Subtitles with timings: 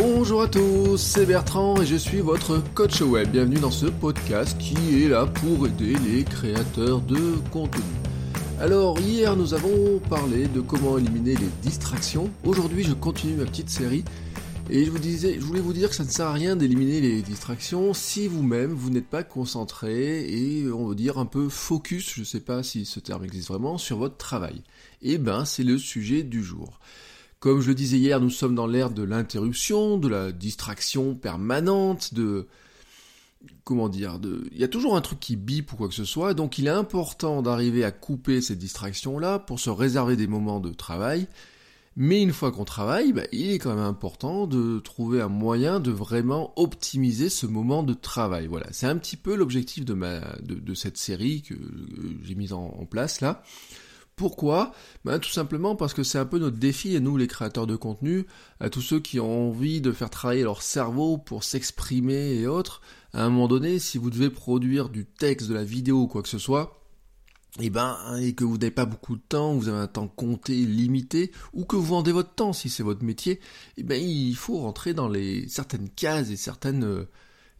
[0.00, 3.30] Bonjour à tous, c'est Bertrand et je suis votre coach web.
[3.32, 7.18] Bienvenue dans ce podcast qui est là pour aider les créateurs de
[7.50, 7.82] contenu.
[8.60, 12.30] Alors hier nous avons parlé de comment éliminer les distractions.
[12.44, 14.04] Aujourd'hui je continue ma petite série
[14.70, 17.00] et je vous disais, je voulais vous dire que ça ne sert à rien d'éliminer
[17.00, 22.14] les distractions si vous-même vous, n'êtes pas concentré et on va dire un peu focus,
[22.14, 24.62] je ne sais pas si ce terme existe vraiment, sur votre travail.
[25.02, 26.78] Et eh ben c'est le sujet du jour.
[27.40, 32.12] Comme je le disais hier, nous sommes dans l'ère de l'interruption, de la distraction permanente,
[32.12, 32.48] de
[33.62, 36.04] comment dire, de il y a toujours un truc qui bip ou quoi que ce
[36.04, 40.58] soit, donc il est important d'arriver à couper ces distractions-là pour se réserver des moments
[40.58, 41.28] de travail.
[41.94, 45.80] Mais une fois qu'on travaille, bah, il est quand même important de trouver un moyen
[45.80, 48.46] de vraiment optimiser ce moment de travail.
[48.48, 51.54] Voilà, c'est un petit peu l'objectif de cette série que
[52.22, 53.44] j'ai mise en place là.
[54.18, 54.72] Pourquoi
[55.04, 57.76] ben, Tout simplement parce que c'est un peu notre défi, et nous les créateurs de
[57.76, 58.26] contenu,
[58.58, 62.82] à tous ceux qui ont envie de faire travailler leur cerveau pour s'exprimer et autres,
[63.14, 66.22] à un moment donné, si vous devez produire du texte, de la vidéo ou quoi
[66.22, 66.82] que ce soit,
[67.60, 70.08] et eh ben, et que vous n'avez pas beaucoup de temps, vous avez un temps
[70.08, 73.40] compté, limité, ou que vous vendez votre temps si c'est votre métier, et
[73.78, 77.08] eh ben, il faut rentrer dans les certaines cases et certaines euh,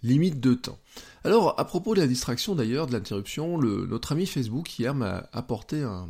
[0.03, 0.79] limites de temps.
[1.23, 5.83] Alors, à propos de la distraction d'ailleurs, de l'interruption, notre ami Facebook hier m'a apporté
[5.83, 6.09] un,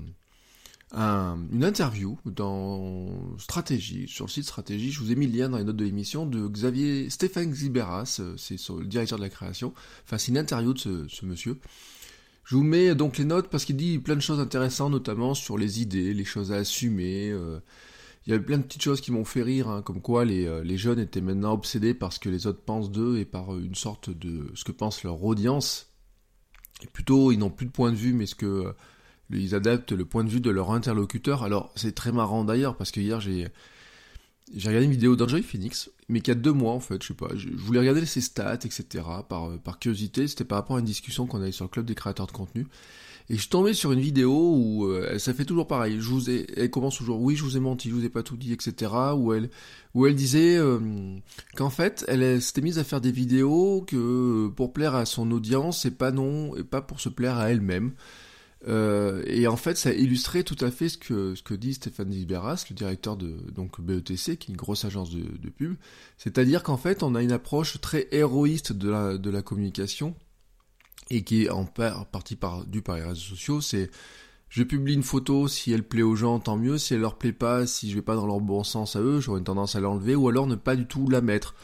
[0.93, 3.09] une interview dans
[3.39, 5.85] Stratégie, sur le site Stratégie, je vous ai mis le lien dans les notes de
[5.85, 10.39] l'émission, de Xavier Stéphane Xiberas, euh, c'est le directeur de la création, enfin c'est une
[10.39, 11.59] interview de ce, monsieur.
[12.45, 15.59] Je vous mets donc les notes parce qu'il dit plein de choses intéressantes, notamment sur
[15.59, 17.31] les idées, les choses à assumer.
[17.31, 17.61] Euh.
[18.27, 20.47] il y a plein de petites choses qui m'ont fait rire, hein, comme quoi les,
[20.47, 23.55] euh, les, jeunes étaient maintenant obsédés par ce que les autres pensent d'eux et par
[23.59, 25.93] une sorte de ce que pense leur audience.
[26.83, 28.73] Et plutôt, ils n'ont plus de point de vue, mais ce que
[29.31, 31.43] ils adaptent le point de vue de leur interlocuteur.
[31.43, 33.49] Alors c'est très marrant d'ailleurs parce que hier j'ai
[34.55, 37.15] j'ai regardé une vidéo d'Enjoy Phoenix, mais qui a deux mois en fait, je sais
[37.15, 37.29] pas.
[37.37, 39.05] Je, voulais regarder ses stats, etc.
[39.29, 40.27] par par curiosité.
[40.27, 42.67] C'était par rapport à une discussion qu'on avait sur le club des créateurs de contenu.
[43.31, 45.97] Et je suis tombé sur une vidéo où euh, ça fait toujours pareil.
[46.01, 48.23] Je vous ai, elle commence toujours, oui, je vous ai menti, je vous ai pas
[48.23, 48.91] tout dit, etc.
[49.15, 49.51] Où elle,
[49.95, 50.79] où elle disait euh,
[51.55, 55.85] qu'en fait, elle s'était mise à faire des vidéos que pour plaire à son audience
[55.85, 57.93] et pas non, et pas pour se plaire à elle-même.
[58.67, 62.75] Euh, et en fait, ça illustrait tout à fait ce que, dit Stéphane Zibéras, le
[62.75, 65.77] directeur de donc BETC, qui est une grosse agence de, pub.
[66.17, 70.17] C'est-à-dire qu'en fait, on a une approche très héroïste de la, communication,
[71.11, 73.61] et qui est en partie par, due par les réseaux sociaux.
[73.61, 73.91] C'est
[74.49, 76.79] je publie une photo, si elle plaît aux gens, tant mieux.
[76.79, 79.21] Si elle leur plaît pas, si je vais pas dans leur bon sens à eux,
[79.21, 81.55] j'aurais une tendance à l'enlever, ou alors ne pas du tout la mettre.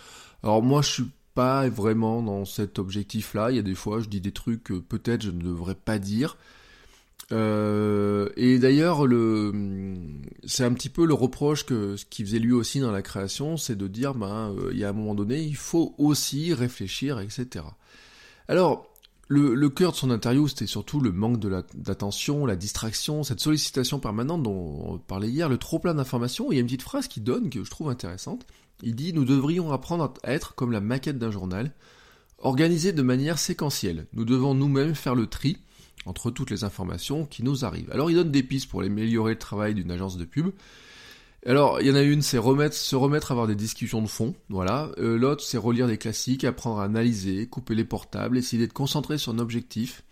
[0.43, 3.51] Alors moi, je suis pas vraiment dans cet objectif-là.
[3.51, 5.99] Il y a des fois, je dis des trucs que peut-être je ne devrais pas
[5.99, 6.37] dire.
[7.33, 9.53] Euh, et d'ailleurs, le,
[10.45, 13.57] c'est un petit peu le reproche que ce qu'il faisait lui aussi dans la création,
[13.57, 17.21] c'est de dire, ben, euh, il y a un moment donné, il faut aussi réfléchir,
[17.21, 17.65] etc.
[18.49, 18.87] Alors,
[19.29, 23.41] le, le cœur de son interview, c'était surtout le manque de d'attention, la distraction, cette
[23.41, 26.53] sollicitation permanente dont on parlait hier, le trop plein d'informations.
[26.53, 28.47] Il y a une petite phrase qui donne que je trouve intéressante.
[28.83, 31.73] Il dit, nous devrions apprendre à être comme la maquette d'un journal,
[32.39, 34.07] organisé de manière séquentielle.
[34.13, 35.57] Nous devons nous-mêmes faire le tri
[36.07, 37.91] entre toutes les informations qui nous arrivent.
[37.91, 40.51] Alors il donne des pistes pour améliorer le travail d'une agence de pub.
[41.47, 44.35] Alors il y en a une, c'est se remettre à avoir des discussions de fond,
[44.49, 44.91] voilà.
[44.99, 49.19] Euh, l'autre, c'est relire des classiques, apprendre à analyser, couper les portables, essayer d'être concentré
[49.19, 50.03] sur un objectif.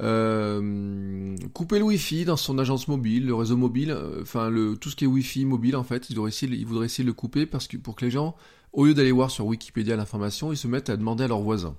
[0.00, 4.96] Euh, couper le Wi-Fi dans son agence mobile, le réseau mobile, euh, enfin tout ce
[4.96, 7.76] qui est Wi-Fi mobile en fait, il, il voudrait essayer de le couper parce que
[7.76, 8.34] pour que les gens,
[8.72, 11.76] au lieu d'aller voir sur Wikipédia l'information, ils se mettent à demander à leurs voisins.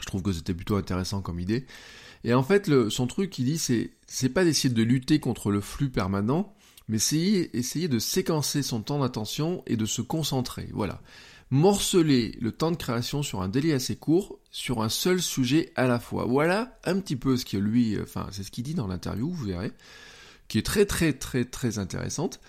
[0.00, 1.66] Je trouve que c'était plutôt intéressant comme idée.
[2.24, 5.50] Et en fait, le, son truc, il dit, c'est, c'est pas d'essayer de lutter contre
[5.50, 6.54] le flux permanent,
[6.88, 10.68] mais c'est essayer de séquencer son temps d'attention et de se concentrer.
[10.72, 11.00] Voilà.
[11.50, 15.86] Morceler le temps de création sur un délai assez court, sur un seul sujet à
[15.86, 16.24] la fois.
[16.26, 19.44] Voilà un petit peu ce que lui, enfin, c'est ce qu'il dit dans l'interview, vous
[19.46, 19.72] verrez,
[20.48, 22.40] qui est très très très très intéressante.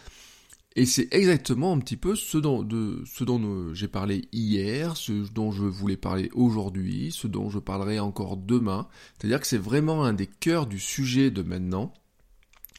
[0.77, 5.63] Et c'est exactement un petit peu ce dont, dont j'ai parlé hier, ce dont je
[5.63, 8.87] voulais parler aujourd'hui, ce dont je parlerai encore demain.
[9.17, 11.93] C'est-à-dire que c'est vraiment un des cœurs du sujet de maintenant.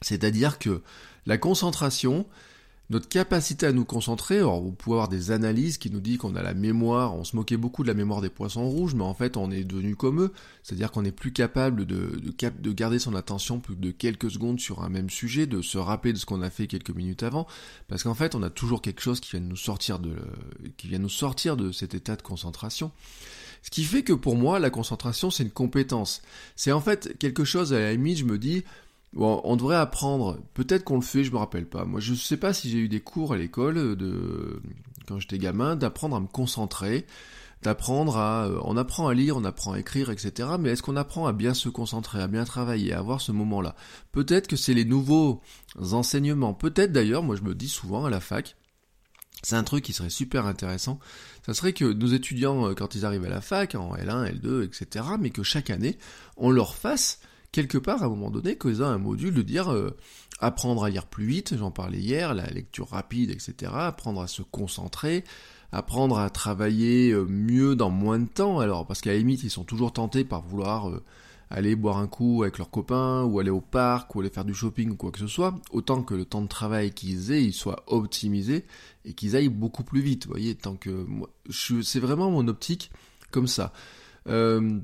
[0.00, 0.82] C'est-à-dire que
[1.26, 2.26] La concentration,
[2.90, 6.36] notre capacité à nous concentrer, alors vous pouvez avoir des analyses qui nous disent qu'on
[6.36, 9.14] a la mémoire, on se moquait beaucoup de la mémoire des poissons rouges, mais en
[9.14, 10.32] fait on est devenu comme eux,
[10.62, 14.82] c'est-à-dire qu'on n'est plus capable de, de, garder son attention plus de quelques secondes sur
[14.82, 17.46] un même sujet, de se rappeler de ce qu'on a fait quelques minutes avant,
[17.88, 20.14] parce qu'en fait on a toujours quelque chose qui vient nous sortir de,
[20.76, 22.90] qui vient nous sortir de cet état de concentration.
[23.62, 26.20] Ce qui fait que pour moi, la concentration, c'est une compétence.
[26.56, 28.64] C'est en fait quelque chose, à la limite, je me dis,
[29.12, 30.38] Bon, on devrait apprendre.
[30.54, 31.84] Peut-être qu'on le fait, je me rappelle pas.
[31.84, 34.62] Moi, je sais pas si j'ai eu des cours à l'école de
[35.06, 37.06] quand j'étais gamin d'apprendre à me concentrer,
[37.62, 40.50] d'apprendre à, euh, on apprend à lire, on apprend à écrire, etc.
[40.58, 43.74] Mais est-ce qu'on apprend à bien se concentrer, à bien travailler, à avoir ce moment-là?
[44.12, 45.42] Peut-être que c'est les nouveaux
[45.76, 46.54] enseignements.
[46.54, 48.56] Peut-être d'ailleurs, moi, je me dis souvent à la fac.
[49.42, 51.00] C'est un truc qui serait super intéressant.
[51.44, 54.64] Ça serait que nos étudiants, euh, quand ils arrivent à la fac, en L1, L2,
[54.64, 55.98] etc., mais que chaque année,
[56.36, 57.18] on leur fasse
[57.52, 59.96] quelque part, à un moment donné, qu'ils aient un module de dire euh,
[60.40, 64.42] apprendre à lire plus vite, j'en parlais hier, la lecture rapide, etc., apprendre à se
[64.42, 65.24] concentrer,
[65.70, 69.50] apprendre à travailler euh, mieux dans moins de temps, alors parce qu'à la limite, ils
[69.50, 71.02] sont toujours tentés par vouloir euh,
[71.50, 74.54] aller boire un coup avec leurs copains, ou aller au parc, ou aller faire du
[74.54, 77.52] shopping, ou quoi que ce soit, autant que le temps de travail qu'ils aient, il
[77.52, 78.64] soit optimisé,
[79.04, 80.90] et qu'ils aillent beaucoup plus vite, vous voyez, tant que...
[80.90, 82.90] Moi, c'est vraiment mon optique
[83.30, 83.72] comme ça.
[84.28, 84.78] Euh,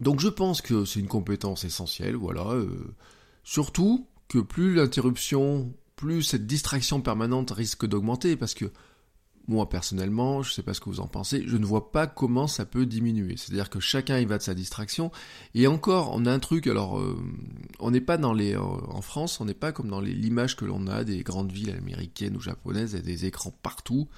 [0.00, 2.46] donc je pense que c'est une compétence essentielle, voilà.
[2.50, 2.94] Euh,
[3.44, 8.66] surtout que plus l'interruption, plus cette distraction permanente risque d'augmenter, parce que
[9.48, 12.46] moi personnellement, je sais pas ce que vous en pensez, je ne vois pas comment
[12.46, 13.36] ça peut diminuer.
[13.36, 15.10] C'est-à-dire que chacun y va de sa distraction.
[15.54, 17.16] Et encore, on a un truc, alors euh,
[17.78, 20.64] on n'est pas dans les euh, en France, on n'est pas comme dans l'image que
[20.64, 24.08] l'on a des grandes villes américaines ou japonaises, il y a des écrans partout,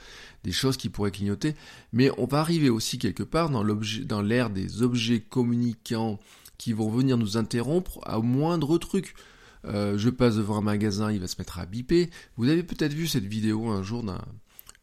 [0.44, 1.54] des choses qui pourraient clignoter.
[1.92, 6.18] Mais on va arriver aussi quelque part dans l'ère des objets communicants
[6.58, 9.14] qui vont venir nous interrompre à moindre truc.
[9.64, 12.10] Euh, je passe devant un magasin, il va se mettre à biper.
[12.36, 14.24] Vous avez peut-être vu cette vidéo un jour d'un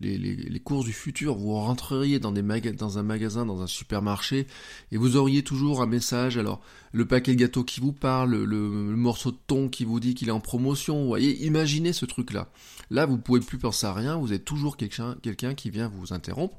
[0.01, 4.47] les, courses du futur, vous rentreriez dans, un magasin, dans un supermarché,
[4.91, 6.61] et vous auriez toujours un message, alors
[6.91, 10.27] le paquet de gâteaux qui vous parle, le, morceau de thon qui vous dit qu'il
[10.27, 12.49] est en promotion, vous voyez, imaginez ce truc-là.
[12.89, 16.13] Là, vous pouvez plus penser à rien, vous êtes toujours quelqu'un quelqu'un qui vient vous
[16.13, 16.57] interrompre,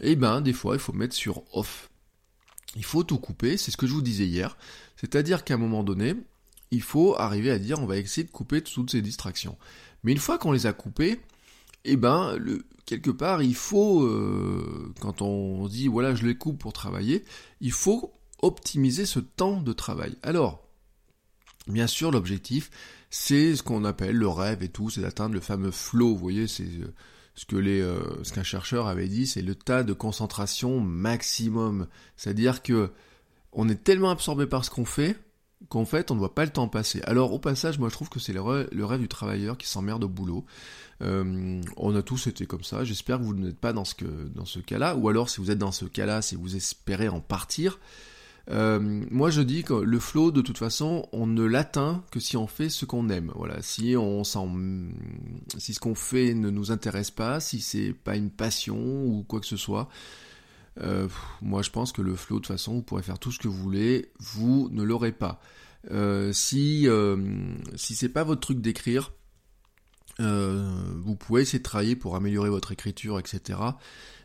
[0.00, 1.90] et eh ben des fois il faut mettre sur off.
[2.76, 4.56] Il faut tout couper, c'est ce que je vous disais hier,
[4.96, 6.14] c'est-à-dire qu'à un moment donné,
[6.70, 9.58] il faut arriver à dire on va essayer de couper toutes ces distractions.
[10.04, 11.20] Mais une fois qu'on les a coupées,
[11.84, 12.38] eh ben,
[12.86, 17.24] quelque part, il faut, euh, quand on dit voilà, je les coupe pour travailler,
[17.60, 18.12] il faut
[18.42, 20.16] optimiser ce temps de travail.
[20.22, 20.66] Alors,
[21.66, 22.70] bien sûr, l'objectif,
[23.10, 26.14] c'est ce qu'on appelle le rêve et tout, c'est d'atteindre le fameux flow.
[26.14, 26.92] Vous voyez, c'est euh,
[27.34, 31.86] ce que les, euh, ce qu'un chercheur avait dit, c'est le tas de concentration maximum.
[32.16, 32.90] C'est-à-dire que
[33.52, 35.16] on est tellement absorbé par ce qu'on fait
[35.68, 37.00] qu'en fait on ne voit pas le temps passer.
[37.04, 40.08] Alors au passage, moi je trouve que c'est le, rêve du travailleur qui s'emmerde au
[40.08, 40.44] boulot.
[41.02, 42.84] Euh, on a tous été comme ça.
[42.84, 44.96] J'espère que vous n'êtes pas dans ce, cas-là.
[44.96, 47.78] Ou alors, si vous êtes dans ce cas-là, si vous espérez en partir.
[48.50, 48.80] Euh,
[49.10, 52.46] moi, je dis que le flow, de toute façon, on ne l'atteint que si on
[52.46, 53.32] fait ce qu'on aime.
[53.34, 53.62] Voilà.
[53.62, 59.04] Si on si ce qu'on fait ne nous intéresse pas, si c'est pas une passion
[59.04, 59.88] ou quoi que ce soit.
[60.80, 61.08] Euh,
[61.40, 63.48] moi, je pense que le flow, de toute façon, vous pourrez faire tout ce que
[63.48, 65.40] vous voulez, vous ne l'aurez pas.
[66.32, 66.88] si
[67.76, 69.12] si c'est pas votre truc d'écrire,
[70.20, 73.58] euh, vous pouvez essayer de travailler pour améliorer votre écriture, etc.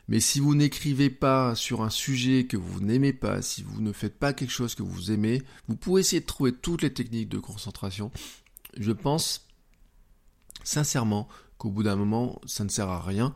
[0.07, 3.91] Mais si vous n'écrivez pas sur un sujet que vous n'aimez pas, si vous ne
[3.91, 7.29] faites pas quelque chose que vous aimez, vous pouvez essayer de trouver toutes les techniques
[7.29, 8.11] de concentration.
[8.77, 9.47] Je pense
[10.63, 11.27] sincèrement
[11.57, 13.35] qu'au bout d'un moment, ça ne sert à rien.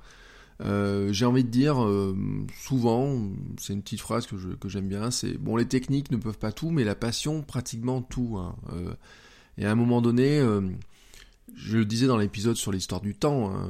[0.61, 2.15] Euh, j'ai envie de dire euh,
[2.59, 6.51] souvent, c'est une petite phrase que, j'aime bien, c'est bon les techniques ne peuvent pas
[6.51, 8.37] tout, mais la passion pratiquement tout.
[8.37, 8.55] Hein.
[9.57, 10.39] et à un moment donné,
[11.55, 13.69] je le disais dans l'épisode sur l'histoire du temps, hein,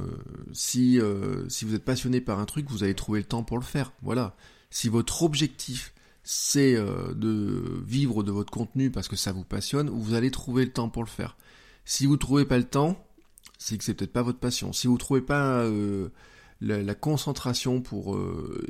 [0.53, 3.57] si, euh, si vous êtes passionné par un truc, vous allez trouver le temps pour
[3.57, 3.91] le faire.
[4.01, 4.35] Voilà.
[4.69, 5.93] Si votre objectif
[6.23, 10.65] c'est euh, de vivre de votre contenu parce que ça vous passionne, vous allez trouver
[10.65, 11.35] le temps pour le faire.
[11.83, 13.03] Si vous trouvez pas le temps,
[13.57, 14.71] c'est que c'est peut-être pas votre passion.
[14.71, 15.65] Si vous trouvez pas
[16.63, 18.17] euh, la, concentration pour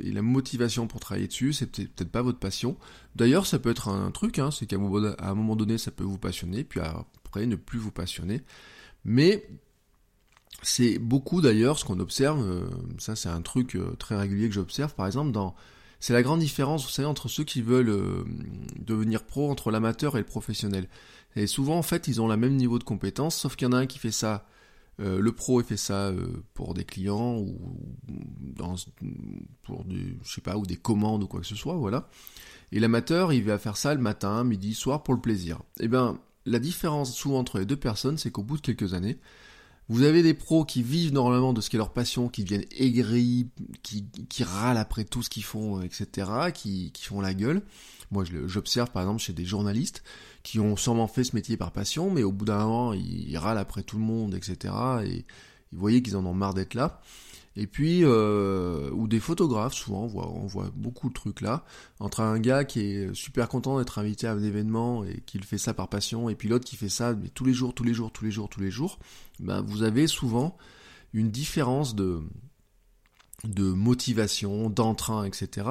[0.02, 2.76] et la motivation pour travailler dessus, c'est peut-être pas votre passion.
[3.16, 6.18] D'ailleurs, ça peut être un, truc, hein, c'est qu'à un moment donné, ça peut vous
[6.18, 8.42] passionner, puis après ne plus vous passionner.
[9.04, 9.46] Mais
[10.62, 12.68] c'est beaucoup d'ailleurs ce qu'on observe, euh,
[12.98, 15.54] ça c'est un truc euh, très régulier que j'observe par exemple dans...
[15.98, 18.24] C'est la grande différence, entre ceux qui veulent euh,
[18.76, 20.88] devenir pro, entre l'amateur et le professionnel.
[21.36, 23.72] Et souvent, en fait, ils ont le même niveau de compétence, sauf qu'il y en
[23.72, 24.48] a un qui fait ça,
[24.98, 26.12] le pro, il fait ça
[26.54, 27.58] pour des clients ou
[28.40, 28.76] dans,
[29.62, 32.08] pour du, je sais pas, ou des commandes ou quoi que ce soit, voilà.
[32.72, 35.60] Et l'amateur, il va faire ça le matin, midi, soir pour le plaisir.
[35.80, 39.18] Eh ben, la différence souvent entre les deux personnes, c'est qu'au bout de quelques années,
[39.88, 42.64] vous avez des pros qui vivent normalement de ce qui est leur passion, qui deviennent
[42.76, 43.50] aigris,
[43.82, 47.62] qui, râlent après tout ce qu'ils font, etc., qui font la gueule.
[48.12, 50.04] Moi, j'observe par exemple chez des journalistes
[50.42, 53.58] qui ont sûrement fait ce métier par passion, mais au bout d'un moment, ils, râlent
[53.58, 55.24] après tout le monde, etc., et
[55.72, 57.00] vous voyez qu'ils en ont marre d'être là.
[57.56, 61.64] Et puis, euh, ou des photographes, souvent, on voit, beaucoup de trucs là,
[62.00, 65.58] entre un gars qui est super content d'être invité à un événement et qui fait
[65.58, 67.94] ça par passion, et puis l'autre qui fait ça mais tous les jours, tous les
[67.94, 68.98] jours, tous les jours, tous les jours,
[69.40, 70.56] ben vous avez souvent
[71.14, 72.22] une différence de,
[73.44, 75.68] de motivation, d'entrain, etc.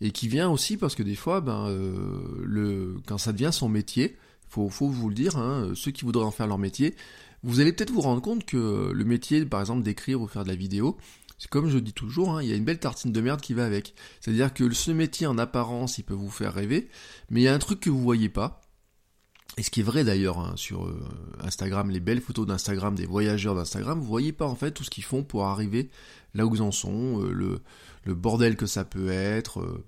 [0.00, 3.68] Et qui vient aussi parce que des fois, ben, euh, le, quand ça devient son
[3.68, 4.16] métier,
[4.48, 6.94] faut, faut vous le dire, hein, ceux qui voudraient en faire leur métier,
[7.42, 10.48] vous allez peut-être vous rendre compte que le métier, par exemple, d'écrire ou faire de
[10.48, 10.96] la vidéo,
[11.38, 13.54] c'est comme je dis toujours, hein, il y a une belle tartine de merde qui
[13.54, 13.94] va avec.
[14.20, 16.88] C'est-à-dire que ce métier en apparence, il peut vous faire rêver,
[17.30, 18.63] mais il y a un truc que vous voyez pas.
[19.56, 21.00] Et ce qui est vrai d'ailleurs hein, sur euh,
[21.40, 24.90] Instagram, les belles photos d'Instagram, des voyageurs d'Instagram, vous voyez pas en fait tout ce
[24.90, 25.90] qu'ils font pour arriver
[26.34, 27.60] là où ils en sont, euh,
[28.04, 29.84] le, bordel que ça peut être, euh,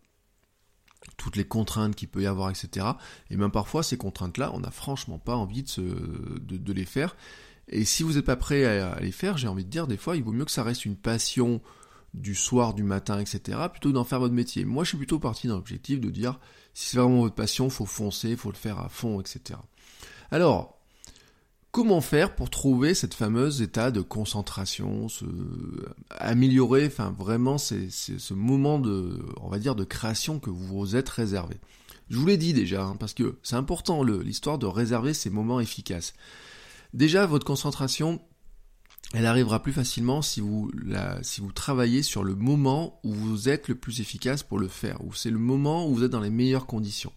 [1.17, 2.87] toutes les contraintes qu'il peut y avoir, etc.
[3.31, 7.17] Et même parfois ces contraintes-là, on n'a franchement pas envie de les faire.
[7.69, 10.17] Et si vous n'êtes pas prêt à, les faire, j'ai envie de dire, des fois,
[10.17, 11.61] il vaut mieux que ça reste une passion
[12.15, 14.65] du soir, du matin, etc., plutôt d'en faire votre métier.
[14.65, 16.39] Moi, je suis plutôt parti dans l'objectif de dire,
[16.75, 19.59] si c'est vraiment votre passion, faut foncer, faut le faire à fond, etc.
[20.31, 20.79] Alors,
[21.71, 25.09] comment faire pour trouver cette fameuse état de concentration,
[26.11, 31.09] améliorer, enfin vraiment, ce moment de, on va dire, de création que vous vous êtes
[31.09, 31.57] réservé?
[32.09, 35.61] Je vous l'ai dit déjà, hein, parce que c'est important l'histoire de réserver ces moments
[35.61, 36.15] efficaces.
[36.95, 38.23] Déjà, votre concentration,
[39.15, 43.49] elle arrivera plus facilement si vous, la, si vous travaillez sur le moment où vous
[43.49, 46.21] êtes le plus efficace pour le faire, où c'est le moment où vous êtes dans
[46.21, 47.13] les meilleures conditions.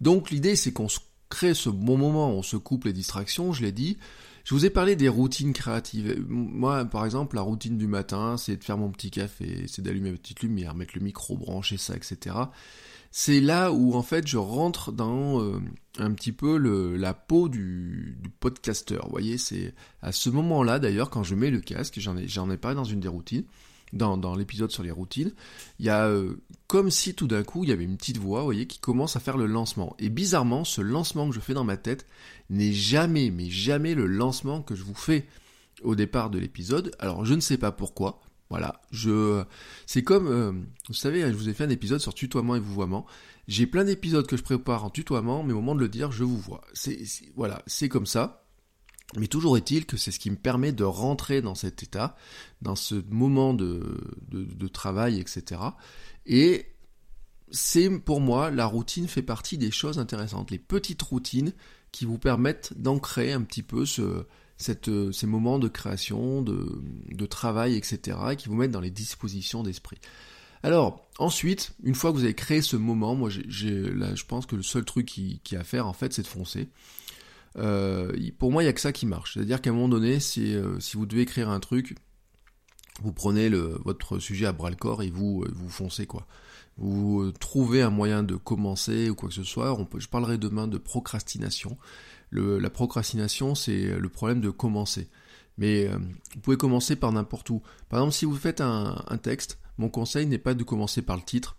[0.00, 0.88] Donc l'idée c'est qu'on
[1.28, 3.98] crée ce bon moment, on se coupe les distractions, je l'ai dit.
[4.44, 6.24] Je vous ai parlé des routines créatives.
[6.28, 10.12] Moi, par exemple, la routine du matin, c'est de faire mon petit café, c'est d'allumer
[10.12, 12.36] ma petite lumière, mettre le micro, brancher ça, etc
[13.18, 15.58] c'est là où en fait je rentre dans euh,
[15.98, 19.04] un petit peu la peau du, du podcasteur.
[19.06, 22.56] Vous voyez, c'est à ce moment-là d'ailleurs quand je mets le casque, j'en ai, ai
[22.58, 23.44] parlé dans une des routines,
[23.94, 25.32] dans, dans l'épisode sur les routines,
[25.78, 28.40] il y a euh, comme si tout d'un coup il y avait une petite voix,
[28.40, 29.96] vous voyez, qui commence à faire le lancement.
[29.98, 32.04] Et bizarrement, ce lancement que je fais dans ma tête
[32.50, 35.26] n'est jamais, mais jamais le lancement que je vous fais
[35.82, 36.94] au départ de l'épisode.
[36.98, 38.20] Alors je ne sais pas pourquoi.
[38.48, 39.42] Voilà, je,
[39.86, 40.52] c'est comme, euh,
[40.86, 43.04] vous savez, je vous ai fait un épisode sur tutoiement et vouvoiement.
[43.48, 46.24] J'ai plein d'épisodes que je prépare en tutoiement, mais au moment de le dire, je
[46.24, 46.62] vous vois.
[47.34, 48.44] Voilà, c'est comme ça.
[49.16, 52.16] Mais toujours est-il que c'est ce qui me permet de rentrer dans cet état,
[52.60, 55.60] dans ce moment de, de, de travail, etc.
[56.26, 56.66] Et
[57.50, 60.50] c'est pour moi, la routine fait partie des choses intéressantes.
[60.50, 61.52] Les petites routines
[61.92, 64.26] qui vous permettent d'ancrer un petit peu ce,
[64.88, 69.98] euh, ces moments de création, de, travail, etc., qui vous mettent dans les dispositions d'esprit.
[70.62, 74.62] Alors, ensuite, une fois que vous avez créé ce moment, moi, je pense que le
[74.62, 76.68] seul truc qui, qui a à faire, en fait, c'est de foncer.
[77.58, 79.34] Euh, pour moi, il n'y a que ça qui marche.
[79.34, 81.94] C'est-à-dire qu'à un moment donné, si, euh, vous devez écrire un truc,
[83.02, 86.26] vous prenez votre sujet à bras le corps et vous, vous foncez, quoi.
[86.78, 89.78] Vous trouvez un moyen de commencer ou quoi que ce soit.
[89.96, 91.78] Je parlerai demain de procrastination
[92.40, 95.08] la procrastination, c'est le problème de commencer.
[95.58, 95.98] Mais euh,
[96.34, 97.62] vous pouvez commencer par n'importe où.
[97.88, 101.22] Par exemple, si vous faites un, texte, mon conseil n'est pas de commencer par le
[101.22, 101.56] titre,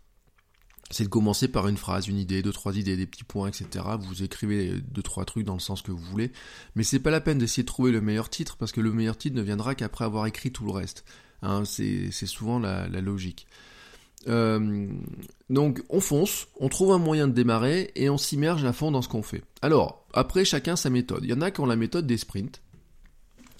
[0.89, 3.85] c'est de commencer par une phrase, une idée, deux, trois idées, des petits points, etc.
[3.99, 6.31] Vous écrivez deux, trois trucs dans le sens que vous voulez.
[6.75, 9.17] Mais c'est pas la peine d'essayer de trouver le meilleur titre, parce que le meilleur
[9.17, 11.03] titre ne viendra qu'après avoir écrit tout le reste.
[11.41, 13.47] Hein, c'est souvent la logique.
[14.27, 14.87] Euh,
[15.49, 19.01] donc on fonce, on trouve un moyen de démarrer et on s'immerge à fond dans
[19.01, 19.43] ce qu'on fait.
[19.61, 21.23] Alors, après chacun sa méthode.
[21.23, 22.61] Il y en a qui ont la méthode des sprints.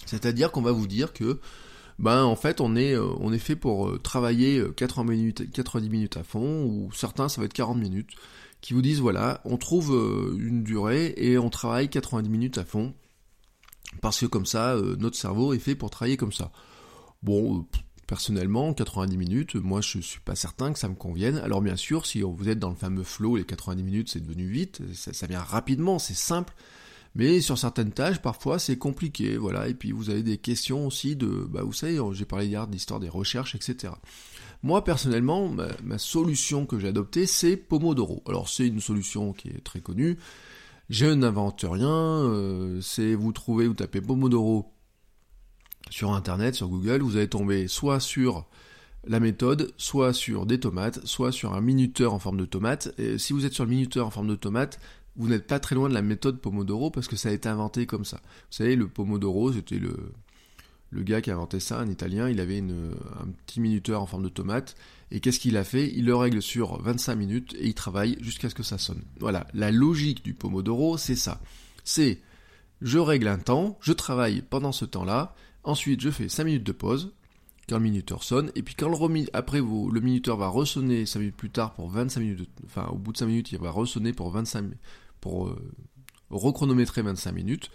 [0.06, 1.40] C'est-à-dire qu'on va vous dire que
[1.98, 5.90] ben en fait on est euh, on est fait pour euh, travailler 80 minutes 90
[5.90, 8.10] minutes à fond ou certains ça va être 40 minutes
[8.60, 9.92] qui vous disent voilà, on trouve
[10.36, 12.92] une durée et on travaille 90 minutes à fond
[14.00, 16.50] parce que comme ça notre cerveau est fait pour travailler comme ça.
[17.22, 17.66] Bon,
[18.08, 21.36] Personnellement, 90 minutes, moi je suis pas certain que ça me convienne.
[21.36, 24.48] Alors bien sûr, si vous êtes dans le fameux flow, les 90 minutes c'est devenu
[24.48, 26.54] vite, ça, vient rapidement, c'est simple.
[27.14, 29.68] Mais sur certaines tâches, parfois c'est compliqué, voilà.
[29.68, 32.98] Et puis vous avez des questions aussi de, bah vous savez, j'ai parlé hier d'histoire
[32.98, 33.92] des recherches, etc.
[34.62, 38.22] Moi personnellement, ma, solution que j'ai adoptée, c'est Pomodoro.
[38.26, 40.16] Alors c'est une solution qui est très connue.
[40.88, 41.90] Je n'invente rien.
[41.90, 44.72] Euh, c'est vous trouvez, vous tapez Pomodoro
[45.90, 48.46] sur Internet, sur Google, vous allez tomber soit sur
[49.06, 52.92] la méthode, soit sur des tomates, soit sur un minuteur en forme de tomate.
[52.98, 54.78] Et si vous êtes sur le minuteur en forme de tomate,
[55.16, 57.86] vous n'êtes pas très loin de la méthode Pomodoro parce que ça a été inventé
[57.86, 58.20] comme ça.
[58.22, 60.12] Vous savez, le Pomodoro, c'était le,
[60.90, 64.24] le gars qui a inventé ça, un Italien, il avait un petit minuteur en forme
[64.24, 64.76] de tomate,
[65.10, 65.92] et qu'est-ce qu'il a fait?
[65.94, 69.02] Il le règle sur 25 minutes et il travaille jusqu'à ce que ça sonne.
[69.20, 71.40] Voilà, la logique du Pomodoro, c'est ça.
[71.84, 72.20] C'est,
[72.82, 75.34] je règle un temps, je travaille pendant ce temps-là,
[75.68, 77.12] ensuite je fais 5 minutes de pause,
[77.68, 81.36] quand le minuteur sonne, et puis quand le après le minuteur va ressonner 5 minutes
[81.36, 84.30] plus tard pour 25 minutes, enfin au bout de 5 minutes, il va ressonner pour
[84.30, 84.64] 25
[85.20, 85.56] pour euh,
[86.30, 87.70] rechronométrer 25 minutes,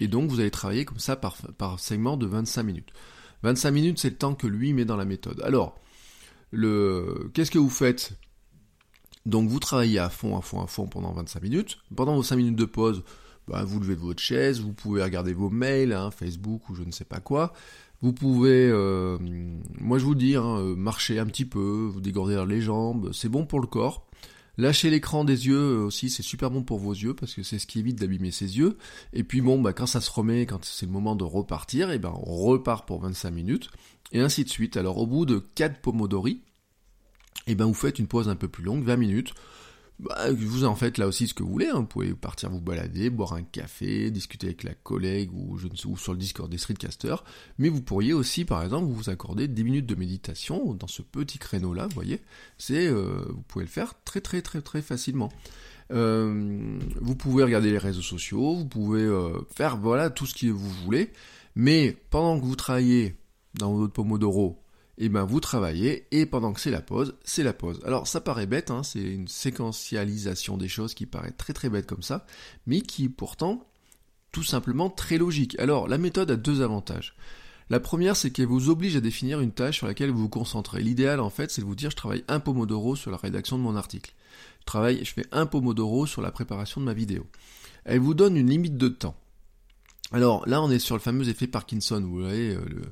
[0.00, 2.90] et donc vous allez travailler comme ça par, par segment de 25 minutes.
[3.42, 5.40] 25 minutes, c'est le temps que lui met dans la méthode.
[5.42, 5.78] Alors,
[6.50, 8.12] le qu'est-ce que vous faites?
[9.26, 11.78] Donc vous travaillez à fond, à fond, à fond pendant 25 minutes.
[11.94, 13.04] Pendant vos 5 minutes de pause,
[13.48, 16.92] bah, vous levez votre chaise, vous pouvez regarder vos mails, hein, Facebook ou je ne
[16.92, 17.52] sais pas quoi.
[18.00, 19.18] Vous pouvez, euh,
[19.80, 23.44] moi je vous dis, hein, marcher un petit peu, vous dégourdir les jambes, c'est bon
[23.44, 24.08] pour le corps.
[24.58, 27.60] Lâcher l'écran des yeux euh, aussi, c'est super bon pour vos yeux parce que c'est
[27.60, 28.76] ce qui évite d'abîmer ses yeux.
[29.12, 31.94] Et puis bon, bah, quand ça se remet, quand c'est le moment de repartir, et
[31.94, 33.70] eh ben on repart pour 25 minutes
[34.10, 34.76] et ainsi de suite.
[34.76, 36.42] Alors au bout de 4 pomodori,
[37.46, 39.34] et ben vous faites une pause un peu plus longue, 20 minutes.
[40.00, 41.80] Bah, vous en faites là aussi ce que vous voulez, hein.
[41.80, 45.74] vous pouvez partir vous balader, boire un café, discuter avec la collègue ou, je ne
[45.74, 47.24] sais, ou sur le Discord des streetcasters,
[47.58, 51.38] mais vous pourriez aussi par exemple vous accorder 10 minutes de méditation dans ce petit
[51.38, 52.20] créneau là, vous voyez,
[52.58, 55.32] c'est euh, vous pouvez le faire très très très très facilement.
[55.90, 60.46] Euh, vous pouvez regarder les réseaux sociaux, vous pouvez euh, faire voilà tout ce que
[60.46, 61.10] vous voulez,
[61.56, 63.16] mais pendant que vous travaillez
[63.54, 64.62] dans votre Pomodoro
[64.98, 67.80] eh ben vous travaillez et pendant que c'est la pause, c'est la pause.
[67.84, 71.86] Alors ça paraît bête, hein, c'est une séquentialisation des choses qui paraît très très bête
[71.86, 72.26] comme ça,
[72.66, 73.64] mais qui pourtant
[74.32, 75.58] tout simplement très logique.
[75.58, 77.14] Alors la méthode a deux avantages.
[77.70, 80.82] La première, c'est qu'elle vous oblige à définir une tâche sur laquelle vous vous concentrez.
[80.82, 83.62] L'idéal, en fait, c'est de vous dire, je travaille un pomodoro sur la rédaction de
[83.62, 84.14] mon article.
[84.60, 87.26] Je travaille, je fais un pomodoro sur la préparation de ma vidéo.
[87.84, 89.16] Elle vous donne une limite de temps.
[90.12, 92.00] Alors là, on est sur le fameux effet Parkinson.
[92.00, 92.82] Vous voyez, euh, le,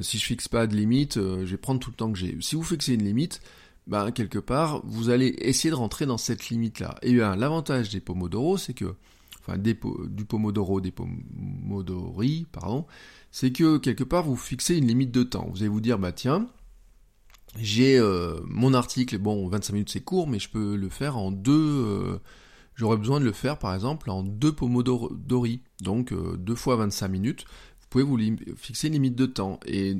[0.00, 2.36] si je fixe pas de limite, euh, je vais prendre tout le temps que j'ai.
[2.40, 3.40] Si vous fixez une limite,
[3.86, 6.96] ben, quelque part, vous allez essayer de rentrer dans cette limite-là.
[7.02, 8.94] Et bien, l'avantage des Pomodoro, c'est que,
[9.40, 9.74] enfin, du
[10.24, 12.86] Pomodoro, des Pomodori, pardon,
[13.30, 15.48] c'est que quelque part, vous fixez une limite de temps.
[15.50, 16.48] Vous allez vous dire, bah tiens,
[17.58, 21.32] j'ai euh, mon article, bon, 25 minutes c'est court, mais je peux le faire en
[21.32, 22.20] deux.
[22.74, 27.44] J'aurais besoin de le faire, par exemple, en deux Pomodori, donc deux fois 25 minutes
[27.92, 29.96] pouvez vous fixer une limite de temps et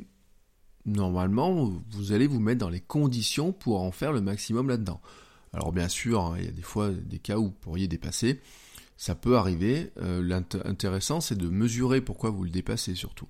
[0.87, 5.00] normalement vous allez vous mettre dans les conditions pour en faire le maximum là-dedans.
[5.52, 8.40] Alors bien sûr, hein, il y a des fois des cas où vous pourriez dépasser,
[8.96, 9.90] ça peut arriver.
[10.00, 13.28] Euh, l'intéressant c'est de mesurer pourquoi vous le dépassez surtout.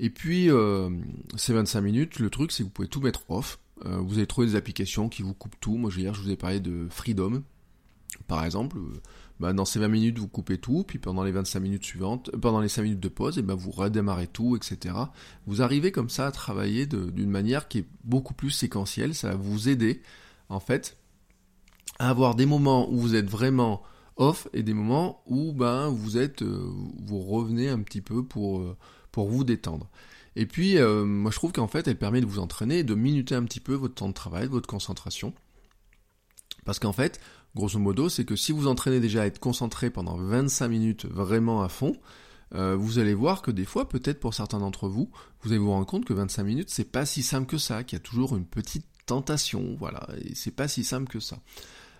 [0.00, 0.90] Et puis euh,
[1.36, 3.60] ces 25 minutes, le truc c'est que vous pouvez tout mettre off.
[3.84, 5.76] Euh, vous allez trouver des applications qui vous coupent tout.
[5.76, 7.44] Moi hier je vous ai parlé de Freedom,
[8.32, 8.78] par exemple.
[9.40, 12.38] Bah, dans ces 20 minutes, vous coupez tout, puis pendant les 25 minutes suivantes, euh,
[12.38, 14.94] pendant les 5 minutes de pause, et eh ben vous redémarrez tout, etc.
[15.46, 19.34] Vous arrivez comme ça à travailler d'une manière qui est beaucoup plus séquentielle, ça va
[19.34, 20.00] vous aider,
[20.48, 20.96] en fait,
[21.98, 23.82] à avoir des moments où vous êtes vraiment
[24.16, 26.70] off et des moments où ben vous êtes euh,
[27.04, 28.78] vous revenez un petit peu pour euh,
[29.10, 29.90] pour vous détendre.
[30.36, 33.44] Et puis moi je trouve qu'en fait elle permet de vous entraîner de minuter un
[33.44, 35.34] petit peu votre temps de travail, votre concentration.
[36.64, 37.20] Parce qu'en fait,
[37.54, 41.62] grosso modo, c'est que si vous entraînez déjà à être concentré pendant 25 minutes vraiment
[41.62, 41.96] à fond,
[42.54, 45.10] euh, vous allez voir que des fois, peut-être pour certains d'entre vous,
[45.42, 47.96] vous allez vous rendre compte que 25 minutes, c'est pas si simple que ça, qu'il
[47.96, 51.38] y a toujours une petite tentation, voilà, et c'est pas si simple que ça.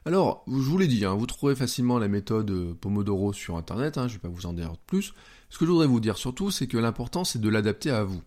[0.05, 3.99] Alors, je vous l'ai dit, hein, vous trouvez facilement la méthode euh, Pomodoro sur internet,
[3.99, 5.15] hein, je vais pas vous en dire plus.
[5.49, 8.23] Ce que je voudrais vous dire surtout, c'est que l'important, c'est de l'adapter à vous.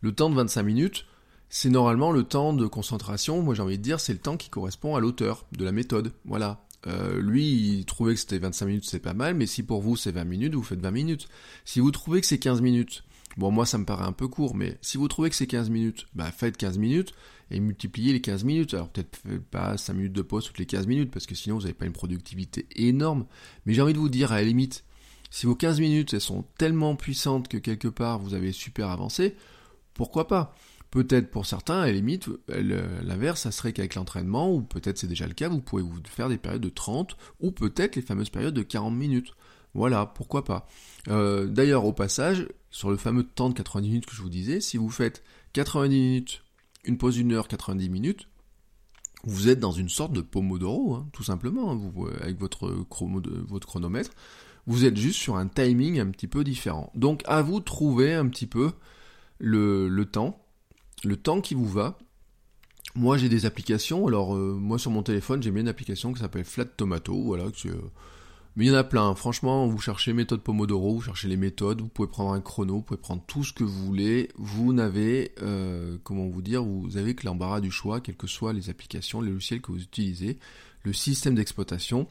[0.00, 1.06] Le temps de 25 minutes,
[1.48, 4.48] c'est normalement le temps de concentration, moi j'ai envie de dire, c'est le temps qui
[4.48, 6.12] correspond à l'auteur de la méthode.
[6.24, 6.64] Voilà.
[6.86, 9.96] Euh, lui, il trouvait que c'était 25 minutes, c'est pas mal, mais si pour vous
[9.96, 11.28] c'est 20 minutes, vous faites 20 minutes.
[11.64, 13.04] Si vous trouvez que c'est 15 minutes,
[13.36, 15.68] bon moi ça me paraît un peu court, mais si vous trouvez que c'est 15
[15.70, 17.12] minutes, bah faites 15 minutes
[17.50, 18.74] et multipliez les 15 minutes.
[18.74, 19.18] Alors peut-être
[19.50, 21.86] pas 5 minutes de pause toutes les 15 minutes, parce que sinon vous n'avez pas
[21.86, 23.26] une productivité énorme.
[23.66, 24.84] Mais j'ai envie de vous dire, à la limite,
[25.30, 29.36] si vos 15 minutes elles sont tellement puissantes que quelque part vous avez super avancé,
[29.92, 30.54] pourquoi pas?
[30.90, 35.28] Peut-être pour certains, à la limite, l'inverse, ça serait qu'avec l'entraînement, ou peut-être c'est déjà
[35.28, 38.54] le cas, vous pouvez vous faire des périodes de 30, ou peut-être les fameuses périodes
[38.54, 39.34] de 40 minutes.
[39.74, 40.66] Voilà, pourquoi pas.
[41.06, 44.60] Euh, d'ailleurs, au passage, sur le fameux temps de 90 minutes que je vous disais,
[44.60, 45.22] si vous faites
[45.52, 46.42] 90 minutes,
[46.84, 48.26] une pause d'une heure, 90 minutes,
[49.22, 54.10] vous êtes dans une sorte de pomodoro, hein, tout simplement, hein, vous, avec votre, chronomètre.
[54.66, 56.90] Vous êtes juste sur un timing un petit peu différent.
[56.96, 58.72] Donc à vous de trouver un petit peu
[59.38, 60.40] le temps
[61.04, 61.98] le temps qui vous va.
[62.96, 66.20] Moi j'ai des applications, alors euh, moi sur mon téléphone j'ai mis une application qui
[66.20, 67.74] s'appelle Flat Tomato, voilà, euh,
[68.56, 69.14] Mais il y en a plein.
[69.14, 72.82] Franchement, vous cherchez méthode Pomodoro, vous cherchez les méthodes, vous pouvez prendre un chrono, vous
[72.82, 74.28] pouvez prendre tout ce que vous voulez.
[74.36, 78.52] Vous n'avez, euh, comment vous dire, vous avez que l'embarras du choix, quelles que soient
[78.52, 80.40] les applications, les logiciels que vous utilisez,
[80.82, 82.08] le système d'exploitation.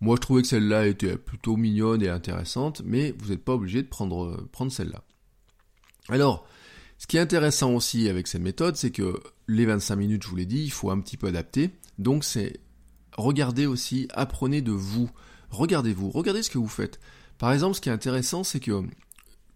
[0.00, 3.82] Moi, je trouvais que celle-là était plutôt mignonne et intéressante, mais vous n'êtes pas obligé
[3.82, 5.02] de prendre, prendre celle-là.
[6.08, 6.46] Alors,
[6.98, 10.36] ce qui est intéressant aussi avec cette méthode, c'est que les 25 minutes, je vous
[10.36, 11.70] l'ai dit, il faut un petit peu adapter.
[11.98, 12.60] Donc, c'est
[13.16, 15.08] regardez aussi, apprenez de vous.
[15.50, 17.00] Regardez-vous, regardez ce que vous faites.
[17.38, 18.82] Par exemple, ce qui est intéressant, c'est que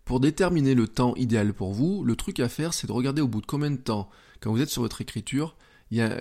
[0.04, 3.28] pour déterminer le temps idéal pour vous, le truc à faire, c'est de regarder au
[3.28, 4.08] bout de combien de temps,
[4.40, 5.56] quand vous êtes sur votre écriture,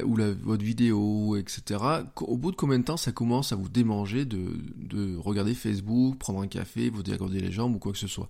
[0.03, 1.79] ou votre vidéo, etc.,
[2.19, 4.39] au bout de combien de temps ça commence à vous démanger de,
[4.75, 8.29] de regarder Facebook, prendre un café, vous déaccorder les jambes ou quoi que ce soit.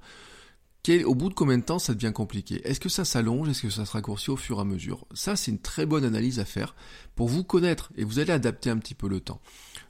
[1.06, 2.68] Au bout de combien de temps ça devient compliqué?
[2.68, 3.50] Est-ce que ça s'allonge?
[3.50, 5.06] Est-ce que ça se raccourcit au fur et à mesure?
[5.14, 6.76] Ça, c'est une très bonne analyse à faire
[7.16, 9.42] pour vous connaître et vous allez adapter un petit peu le temps.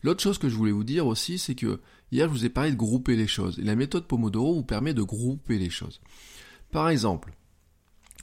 [0.04, 1.80] L'autre chose que je voulais vous dire aussi, c'est que
[2.12, 3.58] hier je vous ai parlé de grouper les choses.
[3.60, 6.02] Et la méthode Pomodoro vous permet de grouper les choses.
[6.72, 7.34] Par exemple,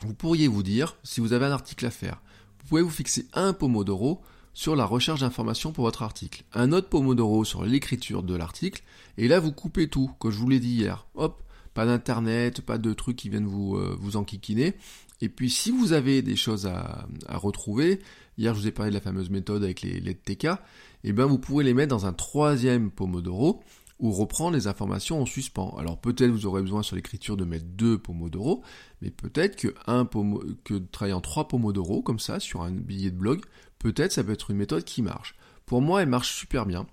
[0.03, 2.21] vous pourriez vous dire, si vous avez un article à faire,
[2.61, 4.21] vous pouvez vous fixer un Pomodoro
[4.53, 8.83] sur la recherche d'informations pour votre article, un autre Pomodoro sur l'écriture de l'article,
[9.17, 11.07] et là vous coupez tout, comme je vous l'ai dit hier.
[11.15, 11.43] Hop,
[11.79, 14.75] pas d'internet, pas de trucs qui viennent vous, euh, vous enquiquiner.
[15.21, 18.01] Et puis si vous avez des choses à, retrouver,
[18.37, 20.57] hier je vous ai parlé de la fameuse méthode avec les, les TK, et
[21.05, 23.63] eh ben vous pouvez les mettre dans un troisième Pomodoro
[24.01, 25.73] ou reprendre les informations en suspens.
[25.79, 28.65] Alors peut-être vous aurez besoin sur l'écriture de mettre deux Pomodoro,
[29.01, 33.13] mais peut-être que un que de travailler en trois Pomodoro comme ça sur un billet
[33.13, 33.43] de blog,
[33.79, 35.37] peut-être ça peut être une méthode qui marche.
[35.65, 36.89] Pour moi, elle marche super bien.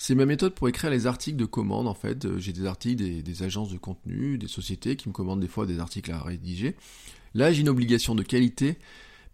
[0.00, 2.24] C'est ma méthode pour écrire les articles de commande en fait.
[2.24, 5.66] Euh, j'ai des articles des, agences de contenu, des sociétés qui me commandent des fois
[5.66, 6.76] des articles à rédiger.
[7.34, 8.78] Là, j'ai une obligation de qualité,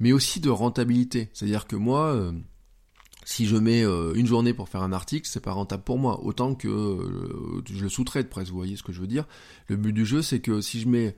[0.00, 1.29] mais aussi de rentabilité.
[1.35, 2.33] C'est-à-dire que moi, euh,
[3.27, 6.24] si je mets euh, une journée pour faire un article, c'est pas rentable pour moi,
[6.24, 6.72] autant que
[7.70, 9.27] je le sous-traite presque, vous voyez ce que je veux dire.
[9.68, 11.14] Le but du jeu, c'est que si je mets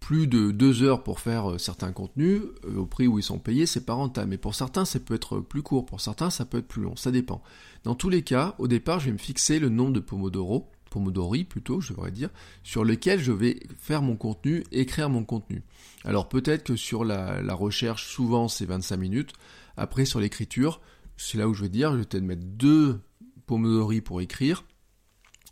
[0.00, 2.42] plus de deux heures pour faire euh, certains contenus,
[2.76, 4.30] au prix où ils sont payés, c'est pas rentable.
[4.30, 6.96] Mais pour certains, ça peut être plus court, pour certains, ça peut être plus long,
[6.96, 7.42] ça dépend.
[7.84, 11.44] Dans tous les cas, au départ, je vais me fixer le nombre de Pomodoro, Pomodori
[11.44, 12.30] plutôt, je devrais dire,
[12.62, 15.62] sur lequel je vais faire mon contenu, écrire mon contenu.
[16.04, 19.32] Alors peut-être que sur la, la recherche, souvent c'est 25 minutes.
[19.76, 20.80] Après sur l'écriture,
[21.16, 23.00] c'est là où je vais dire, je vais peut-être mettre deux
[23.46, 24.64] Pomodori pour écrire,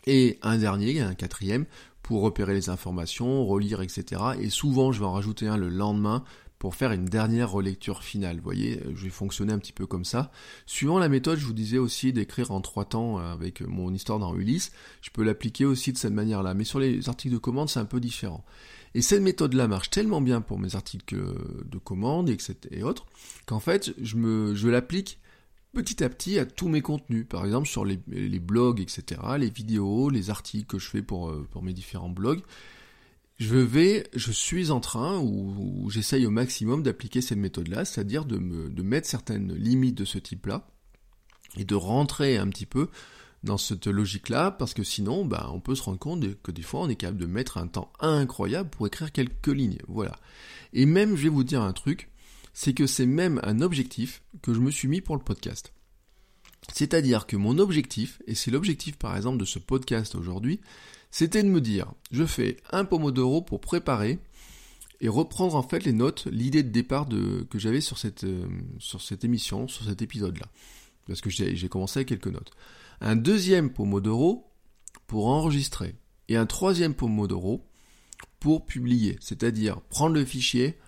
[0.07, 1.67] et un dernier, un quatrième,
[2.07, 4.23] pour repérer les informations, relire, etc.
[4.41, 6.23] Et souvent, je vais en rajouter un le lendemain
[6.61, 8.37] pour faire une dernière relecture finale.
[8.37, 10.31] Vous voyez, je vais fonctionner un petit peu comme ça.
[10.67, 14.37] Suivant la méthode, je vous disais aussi d'écrire en trois temps avec mon histoire dans
[14.37, 14.71] Ulysse.
[15.03, 16.55] Je peux l'appliquer aussi de cette manière-là.
[16.55, 18.45] Mais sur les articles de commande, c'est un peu différent.
[18.95, 22.31] Et cette méthode-là marche tellement bien pour mes articles de commande
[22.71, 23.07] et, autres,
[23.47, 25.19] qu'en fait, je, je l'applique
[25.77, 27.99] petit à petit à tous mes contenus, par exemple sur les,
[28.39, 32.41] blogs, etc., les vidéos, les articles que je fais pour, euh, pour mes différents blogs.
[33.39, 38.83] Je vais, je suis en train, ou, j'essaye au maximum d'appliquer cette méthode-là, c'est-à-dire de
[38.83, 40.67] mettre certaines limites de ce type-là,
[41.59, 42.89] et de rentrer un petit peu
[43.45, 46.81] dans cette logique-là, parce que sinon, bah, on peut se rendre compte que des fois,
[46.81, 49.79] on est capable de mettre un temps incroyable pour écrire quelques lignes.
[49.87, 50.17] Voilà.
[50.73, 52.11] Et même, je vais vous dire un truc,
[52.59, 55.75] c'est que c'est même un objectif que je me suis mis pour le podcast.
[56.73, 60.63] C'est-à-dire que mon objectif, et c'est l'objectif par exemple de ce podcast aujourd'hui,
[61.11, 64.19] c'était de me dire, je fais un pomodoro pour préparer
[65.03, 69.03] et reprendre en fait les notes, l'idée de départ que j'avais sur cette, euh, sur
[69.03, 70.47] cette émission, sur cet épisode-là.
[71.07, 72.53] Parce que j'ai commencé avec quelques notes.
[73.03, 74.51] Un deuxième pomodoro
[75.07, 75.95] pour enregistrer.
[76.29, 77.67] Et un troisième pomodoro
[78.41, 79.19] pour publier.
[79.21, 80.79] C'est-à-dire prendre le fichier,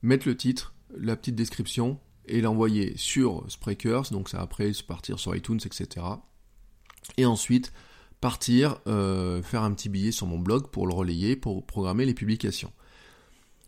[0.00, 5.34] mettre le titre, la petite description et l'envoyer sur Spreakers, donc ça après partir sur
[5.34, 6.06] iTunes, etc.
[7.16, 7.72] Et ensuite
[8.20, 12.14] partir euh, faire un petit billet sur mon blog pour le relayer, pour programmer les
[12.14, 12.72] publications.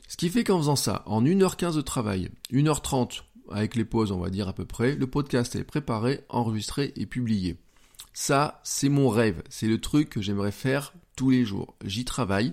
[0.09, 4.21] Ce qui fait qu'en faisant ça, en 1h15 de travail, 1h30 avec les pauses on
[4.21, 7.57] va dire à peu près, le podcast est préparé, enregistré et publié.
[8.13, 11.75] Ça, c'est mon rêve, c'est le truc que j'aimerais faire tous les jours.
[11.85, 12.53] J'y travaille,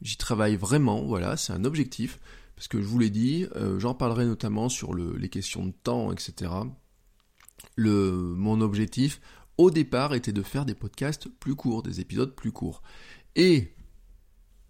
[0.00, 2.20] j'y travaille vraiment, voilà, c'est un objectif
[2.56, 5.74] parce que je vous l'ai dit, euh, j'en parlerai notamment sur le, les questions de
[5.82, 6.50] temps, etc.
[7.76, 9.20] Mon objectif,
[9.58, 12.82] au départ, était de faire des podcasts plus courts, des épisodes plus courts.
[13.34, 13.74] Et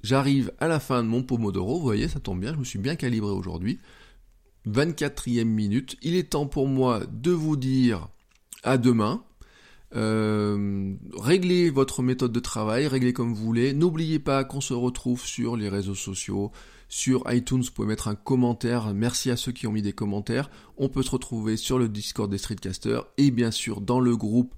[0.02, 2.80] j'arrive à la fin de mon Pomodoro, vous voyez, ça tombe bien, je me suis
[2.80, 3.78] bien calibré aujourd'hui.
[4.66, 8.08] 24e minute, il est temps pour moi de vous dire
[8.64, 9.24] à demain.
[9.94, 13.72] Euh, réglez votre méthode de travail, réglez comme vous voulez.
[13.72, 16.50] N'oubliez pas qu'on se retrouve sur les réseaux sociaux,
[16.88, 18.94] sur iTunes, vous pouvez mettre un commentaire.
[18.94, 20.50] Merci à ceux qui ont mis des commentaires.
[20.76, 24.54] On peut se retrouver sur le Discord des Streetcasters et bien sûr dans le groupe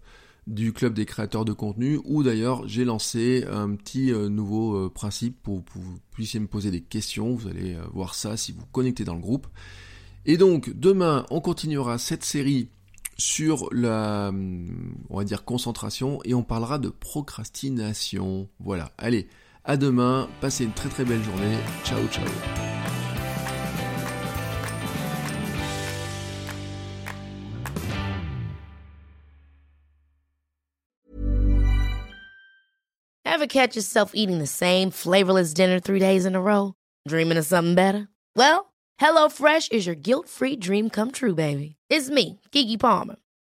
[0.49, 4.89] du club des créateurs de contenu où d'ailleurs j'ai lancé un petit euh, nouveau euh,
[4.89, 7.35] principe pour que vous puissiez me poser des questions.
[7.35, 9.47] Vous allez euh, voir ça si vous connectez dans le groupe.
[10.25, 12.71] Et donc demain on continuera cette série
[13.19, 14.33] sur la
[15.11, 18.49] on va dire concentration et on parlera de procrastination.
[18.59, 19.29] Voilà, allez,
[19.69, 21.59] à demain, passez une très très belle journée.
[21.85, 22.25] Ciao ciao.
[33.25, 36.75] Ever catch yourself eating the same flavorless dinner three days in a row?
[37.07, 38.09] Dreaming of something better?
[38.35, 41.77] Well, HelloFresh is your guilt-free dream come true, baby.
[41.89, 43.17] It's me, Kiki Palmer.